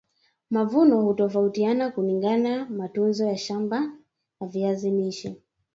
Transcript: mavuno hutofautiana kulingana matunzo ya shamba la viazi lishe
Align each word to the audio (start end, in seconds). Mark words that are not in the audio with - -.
mavuno 0.49 1.01
hutofautiana 1.01 1.91
kulingana 1.91 2.69
matunzo 2.69 3.25
ya 3.25 3.37
shamba 3.37 3.81
la 4.41 4.47
viazi 4.47 4.91
lishe 4.91 5.35